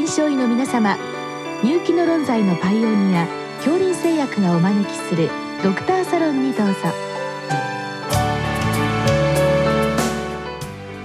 [0.00, 0.96] 臨床医の皆様
[1.62, 3.26] 入気の論剤のパイオニア
[3.58, 5.28] 恐林製薬がお招きする
[5.62, 6.72] ドクターサロンにどうぞ。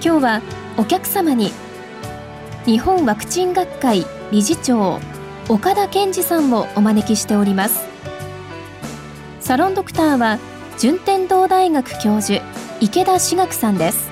[0.00, 0.42] 日は
[0.78, 1.52] お客様に
[2.64, 4.98] 日本ワクチン学会理事長
[5.50, 7.84] 岡田健二さんをお招きしております。
[9.40, 10.38] サロンドクターは
[10.78, 12.42] 順天堂大学教授
[12.80, 14.05] 池田志学さんです。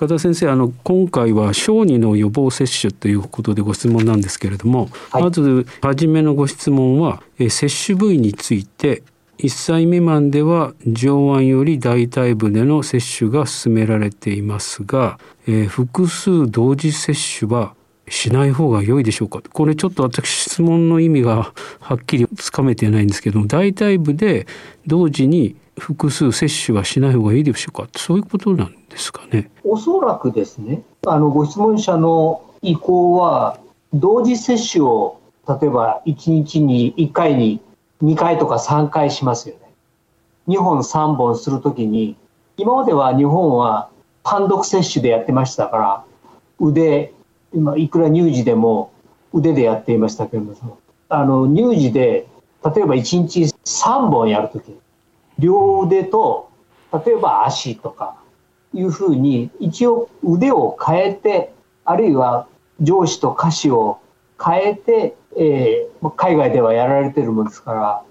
[0.00, 9.02] 岡田先生あの今回は小児の予防接種ということでご質問なんですけれども、はい、まず初めのご質問は接種部位について
[9.36, 17.74] 1歳未満では上腕より大腿部での接種が進められていますが、えー、複数同時接種は
[18.08, 24.46] しない方が良いでしょうかこれちょっと私質問の意味がはっきりつかめてないんですけども大腿部で
[24.86, 27.88] 同時に複数接種はしない方がいいでしょうか？
[27.96, 29.50] そういうことなんですかね？
[29.64, 33.58] おそらくですね、あのご質問者の意向は、
[33.92, 37.60] 同時接種を例えば1日に1回に
[38.02, 39.60] 2回とか3回しますよね。
[40.48, 42.16] 2本3本するときに、
[42.56, 43.88] 今までは日本は
[44.22, 46.04] 単独接種でやってましたから、
[46.60, 47.12] 腕、
[47.54, 48.92] 今いくら乳児でも
[49.32, 52.26] 腕でやっていましたけれども、あの乳児で
[52.62, 54.76] 例えば1日3本やるとき、
[55.40, 56.50] 両腕と
[56.92, 58.16] 例えば足とか
[58.72, 61.52] いうふうに一応腕を変えて
[61.84, 62.46] あるいは
[62.80, 64.00] 上司と下肢を
[64.42, 68.02] 変えて、えー、海外ではやられてるもんですから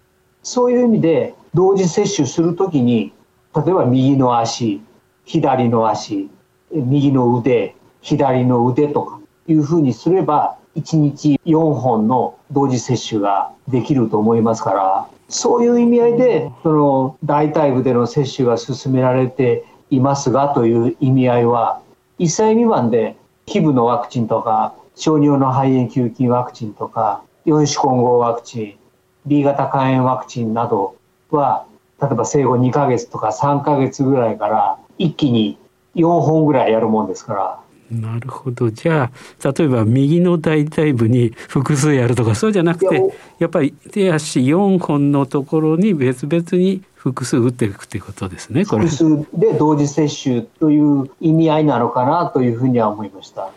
[0.43, 3.13] そういう意味で同時接種するときに
[3.55, 4.81] 例えば右の足
[5.25, 6.29] 左の足
[6.71, 21.81] 右の腕左の腕とかいうふうにすれば1日4本の同時接種ができると思いますからそういう意味合いでその大腿部での接種が進められていますがという意味合いは
[22.19, 23.15] 1歳未満で
[23.45, 28.79] 皮膚のワクチンとか小児の肺炎球菌ワクチンとか四種混合ワクチン
[29.25, 30.95] B 型肝炎ワクチンなど
[31.31, 31.65] は
[32.01, 35.57] 例えば生後2ヶ月とか3ヶ月ぐらいから一気に
[35.95, 37.59] 4本ぐらいやるもんですから
[37.91, 39.11] なるほどじゃ
[39.43, 43.01] あ例えば右の大腿部に複数やるとかそうじゃなくて
[43.39, 48.85] やっぱり手足4本のところに別々に複数打っていくということですね、これ。
[48.85, 53.49] 複数で同時接種という意味合いなのかなというふうには思いました。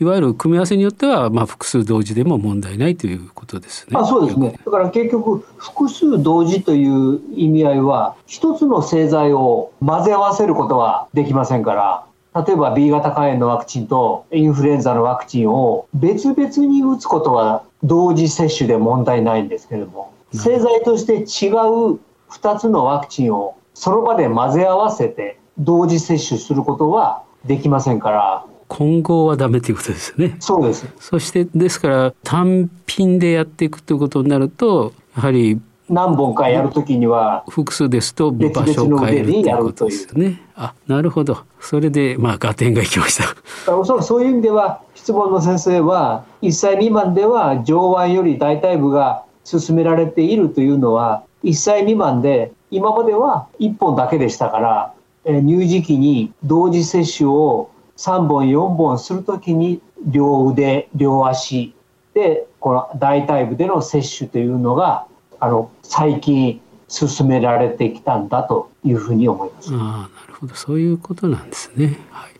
[0.00, 3.96] いわゆる組み合わせによっては、まあ、複数同時でも問題ないということですね。
[3.96, 4.58] あそうですね。
[4.64, 12.04] だから結局、複数同時という意味合いは、一つの製剤を混ぜ合わせることはできませんから、
[12.34, 21.98] 例えば B 型肝炎のワクチンとインフルエンザのワクチンを別々に打つことは同時接種で問題ないんですけれども、製剤として違う
[22.30, 30.36] 2つのワクチンをその場で混ぜ合わせて同時接種することはできませんから混合はダメということですね。
[30.38, 30.86] そうです。
[31.00, 40.40] そしてですから単品でやっていくということになるとやはり何本かやるときには複数ですと場所を変えるということですよね。
[40.54, 43.18] あなるほどそれでまあ合点がいきまし
[43.66, 43.76] た。
[43.76, 54.92] お そらくそういう意味では質問の先生は1歳未満では上腕より大腿部が進められているというのは1歳未満で今までは1本だけでしたから、
[55.24, 61.74] え乳児期に同時接種を3本4本するときに両腕両足
[62.14, 65.06] でこの大腿部での接種というのが
[65.40, 69.72] あの最近進められてきたんだというふうに思います。
[69.72, 70.54] あなるほど。
[70.54, 71.98] そういうことなんですね。
[72.10, 72.30] はい、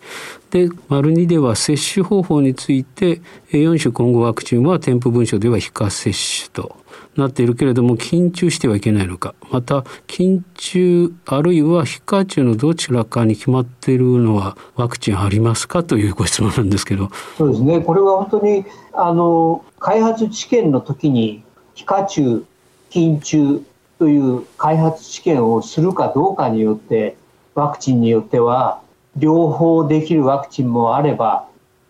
[0.51, 3.23] で丸2では接種方法について
[3.53, 6.77] 4種混合ワクチンは添付文書では非化接種と
[7.17, 9.37] なっているけれども緊急してはいけないのか。
[9.53, 17.09] また緊急あるいは非課中のどちらかに決まっているのはワクチンありますかというご質問なんですけど。
[17.39, 17.81] そうですね。
[17.81, 22.45] これは本当にあの開発治験の時に非課中
[22.91, 23.63] 緊急
[23.99, 27.17] という開発治験をするかどうかによって
[27.55, 28.83] ワクチンによっては
[29.17, 31.47] 両方できるワクチンもあれば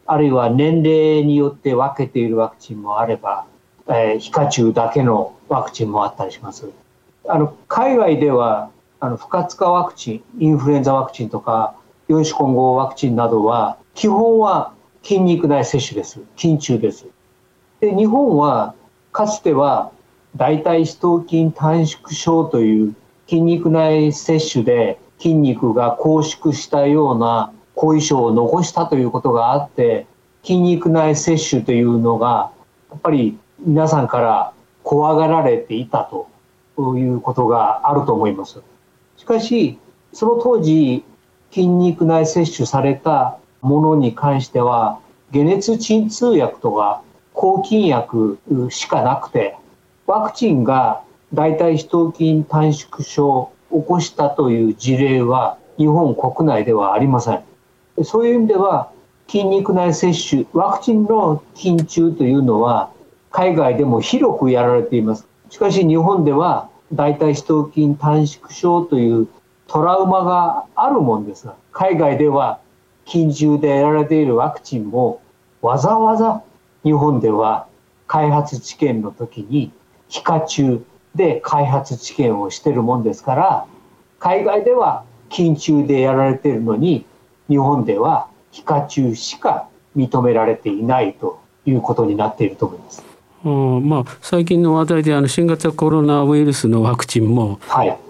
[0.06, 3.46] あるいは年齢によって分けているワクチンもあれば
[3.92, 6.70] えー、皮下中だけのワクチンもあったりします。
[7.28, 8.70] あの海外では
[9.00, 11.74] あの不活化ワクチン、インフルエンザワクチンとか
[12.08, 16.20] 四種混合ワクチンなどは基本は筋肉内接種です。
[16.36, 17.06] 筋中です。
[17.80, 18.74] で日本は
[19.12, 19.90] かつては
[20.36, 22.94] 大腿四頭筋短縮症という
[23.28, 30.06] 筋肉内摂取で筋肉が拘縮したような後遺症を残したということがあって
[30.42, 32.52] 筋肉内摂取というのが
[32.90, 36.28] やっぱり皆さんから怖がられていたと
[36.96, 38.60] いうことがあると思います。
[39.16, 39.78] しかし
[40.12, 41.04] その当時
[41.50, 44.98] 筋肉内摂取されたものに関しては
[45.32, 47.02] 解熱鎮痛薬とか
[47.34, 48.38] 抗菌薬
[48.70, 49.56] しかなくて
[50.10, 57.44] ワクチンが大腿四頭筋短縮症を起こしたという事例は日本国内ではありません。
[58.02, 58.90] そういう意味では
[59.28, 62.90] 筋肉内接種、ワクチンの緊中というのは
[63.30, 65.28] 海外でも広くやられています。
[65.48, 69.28] しかし日本では大腿四頭筋短縮症という
[69.68, 72.58] トラウマがあるもんですが、海外では
[73.06, 75.22] 緊中でやられているワクチンも
[75.62, 76.42] わざわざ
[76.82, 77.68] 日本では
[78.08, 79.70] 開発治験の時に
[80.10, 80.84] 皮下中
[81.14, 83.66] で開発治験をしてるもんですから
[84.18, 87.06] 海外では緊中でやられているのに
[87.48, 93.10] 日本では皮下中しか認められていないということになっていると思います。
[93.42, 97.58] うんまあ、最近の話題であの新型コロナウイルスのワクチンも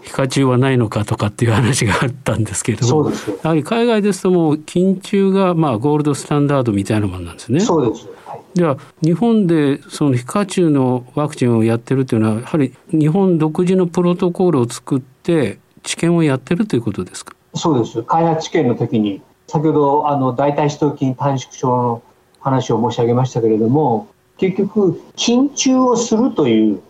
[0.03, 7.61] 皮下中はないのかとかっていう話があったんですけれども、やはり海外ですともう緊中がまあゴールドスタンダードみたいなものなんですね。
[7.61, 8.09] そうです
[8.55, 17.35] では日本でその皮下中のワクチンをやってるというのはやはり日本独自のプロトコルを作って治験をやってるということですか？
[17.55, 18.03] そうです。
[18.03, 22.03] 開発治験の時に先ほどあの大腿四頭筋短縮症の
[22.41, 26.81] 話を申し上げましたけれども結局緊張をするという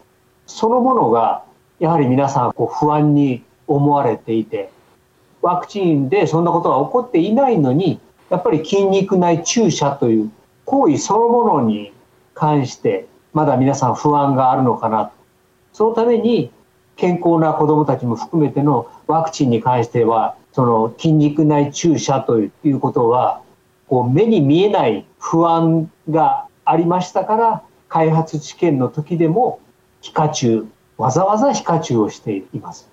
[0.46, 1.44] そのものが
[1.78, 4.70] やはり皆さんこう不安に思われていて
[5.43, 7.98] ワクチンでそんなことが起こっていないのに
[8.28, 10.31] やっぱり筋肉内注射という
[10.70, 11.93] 行為そのものに
[12.32, 15.11] 関してまだ皆さん不安があるのかな
[15.72, 16.52] そのために
[16.94, 23.43] 健康な子どもたちも含めてのワクチンに関してはその筋肉内注射ということは
[23.88, 29.58] こう目に見えない不安がありましたから開発治験の時でも
[30.02, 30.67] 皮下中
[30.99, 32.88] わざわざ皮下中をしています。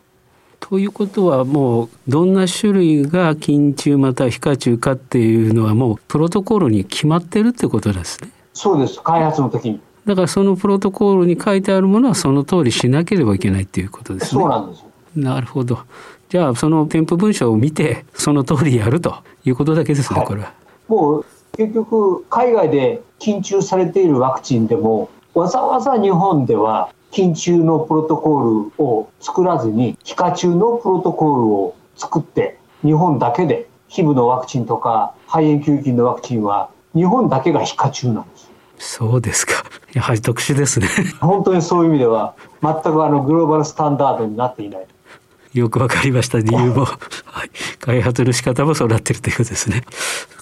[0.69, 8.29] ということはもうどんな種類が筋中または皮下中かっていうのはもうプロトコールに決まってるってことですね。
[8.53, 9.79] そうです開発の時に。
[10.05, 14.41] だからそのプロトコールに書いてあるものはその通りしなければいけないっていうことですね。
[14.41, 14.83] そうなんです
[15.15, 15.79] なるほど。
[16.27, 19.15] じゃあその添付文書を見てその通りやると
[19.45, 20.51] いうことだけですね、はい、これは。
[20.89, 21.25] もう
[21.55, 38.51] 結局海外で緊急されているワクチンでもわざわざ日本では緊急のプロトコールを作らずに皮下中のプロトコールを作って日本だけで皮膚のワクチンとか肺炎球菌のワクチンは日本だけが皮下中なんです。
[38.79, 39.63] そうですか。
[39.93, 40.87] やはり特殊ですね。
[41.19, 44.87] 本当にそういう意味では全くあのグローバルスタンダードになっていない。
[45.53, 46.85] よくわかりました理由も、
[47.25, 47.49] はい、
[47.79, 49.83] 開発の仕方もそうなってるということですね。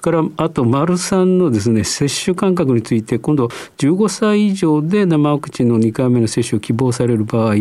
[0.06, 3.48] からあと丸三のですね接種間隔について今度
[3.78, 7.56] 15歳以上で生ワクチンの2回目の接種を希望される場合、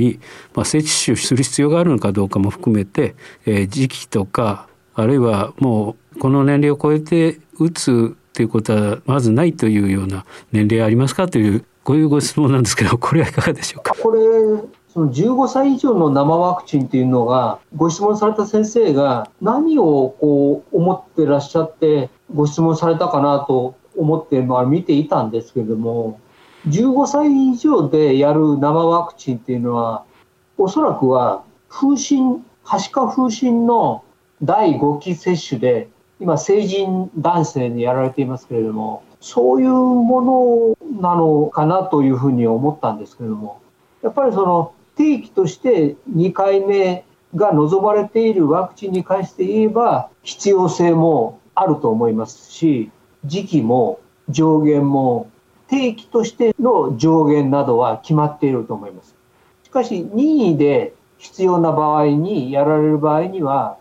[0.55, 3.15] まあ、接種する必要があるのかどうかも含めて、
[3.47, 11.29] えー、時期とかあるいはもうこの年齢を超えて打つっていうことはまずないというような年齢ありますか？
[11.29, 13.95] というこういうご質問なんですけどこれはいかがでしょうか？
[13.95, 14.21] これ
[14.95, 26.21] その15歳以上の生ワクチンっていうのが、ご質問された先生が何をこう思ってらっしゃってご質問されたかなと思ってまあ見ていたんですけれども、
[26.69, 30.05] 15歳以上でやる生ワクチンっていうのは、
[30.59, 34.05] おそらくは風疹、はしか風疹の
[34.45, 35.89] 第5期接種で、
[36.21, 43.61] 今成人男性にやられていますけれども、そういうものなのかなというふうに思ったんですけれども、
[44.05, 52.91] やっぱりその定期として2回目が望まれているワクチンに関して言えば必要性もあると思いますし
[53.25, 55.31] 時期も上限も
[55.69, 59.15] 定期としての上限などは決まっていると思います。
[59.65, 63.79] しかし任意で必要な場合にやられる場合には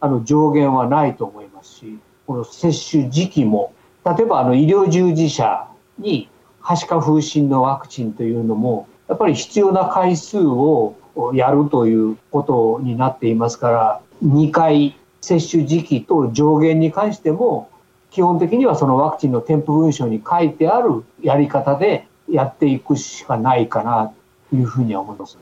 [0.00, 3.72] あの上限はないと思いますしこの接種時期も
[4.04, 5.66] 例えばあの医療従事者
[5.98, 6.28] に
[6.60, 10.96] はしか風疹のワクチンというのもやっぱり必要な回数を
[11.34, 17.70] やるということになっていますから2回接種時期と上限に関しても
[18.10, 24.12] 基本的にはそのワクチンの添付文書に書いてあるやり方でやっていくしかないかな
[24.50, 25.36] というふうには思います。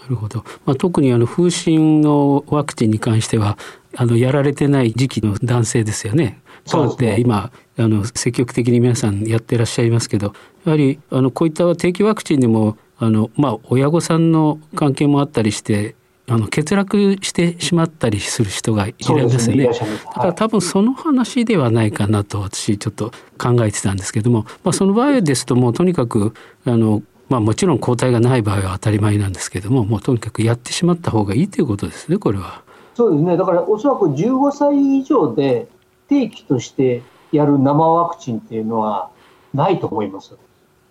[0.00, 0.42] なるほど。
[0.64, 3.58] まあ、特にあの風疹のワクチンに関しては
[3.94, 6.40] あのやられてない時期の男性ですよね。
[6.70, 10.34] 変わって、今あの積極的に皆さんやってらっしゃいますけど
[10.64, 15.94] やはりあのこういった定期ワクチンでもあの、まあ、親御さんの関係もあったりして
[16.28, 19.64] あの欠落してしまったりする人がいられますよね。
[19.66, 26.34] だから多分その話ではないかなと私ちょっと考えてたんですけども、まあ、その場合ですともうとにかく
[26.66, 32.62] あのまあもちろん抗体がない場合は当たり前なんですけどももうとにかくやってしまった方がいいということですねこれは。
[32.94, 33.36] そうですね。
[33.36, 35.68] だからおそらく15歳以上で
[36.08, 39.10] 定期としてやる生ワクチンっていうのは
[39.54, 40.36] ないと思います。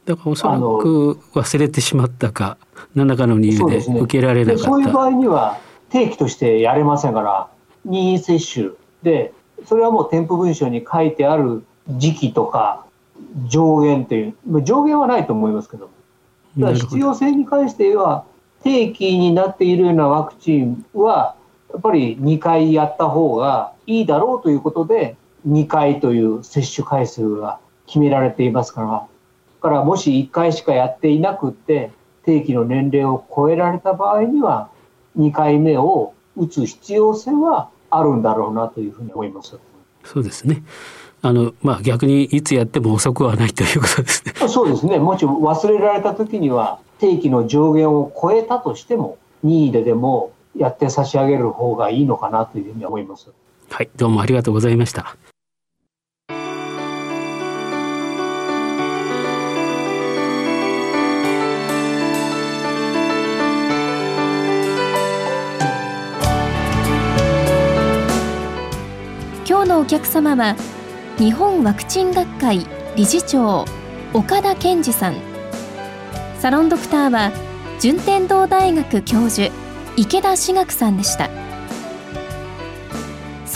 [0.06, 2.58] だからおそらく忘れてしまったか
[2.96, 4.64] 何らかの理由で受けられなかった。
[4.64, 5.60] そう、ね,、いう場合には
[5.90, 7.50] 定期としてやれませんから
[7.84, 8.70] 任意接種
[9.04, 9.34] で
[9.66, 12.86] それはもう添付文書に書いてある時期とか
[13.48, 15.90] 上限という上限はないと思いますけど
[16.58, 18.26] だ必要性に関しては
[18.64, 21.36] 定期になっているようなワクチンは
[21.72, 25.16] やっぱり2回やった方がいいだろうということで
[25.48, 29.08] 2回という接種回数が決められていますから
[29.62, 31.92] からもし1回しかやっていなくって
[32.24, 34.70] 定期の年齢を超えられた場合には
[35.18, 39.58] 2回目を打つ必要性はあるんだろうなというふうに思います。
[40.04, 40.64] そうですね。
[41.22, 44.34] あのまあ逆にいつやっても遅くはないということですね。
[44.48, 45.00] そうですね。
[45.00, 53.32] もし忘れられた時には定期の上限を超えたとしても任意ででもやって差し上げる方がいいのかなというふうに思います。
[53.70, 55.16] はい、どうもありがとうございました
[69.48, 69.70] 今日。
[69.70, 70.56] のお客様は
[71.18, 73.66] 日本ワクチン学会理事長
[74.14, 75.16] 岡田健二さん
[76.40, 77.32] サロンドクターは
[77.80, 79.54] 順天堂大学教授
[79.96, 81.47] 池田志学さんでした